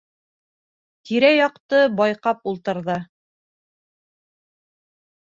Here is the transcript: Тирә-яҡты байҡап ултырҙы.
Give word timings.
Тирә-яҡты 1.09 1.81
байҡап 1.99 2.41
ултырҙы. 2.53 2.97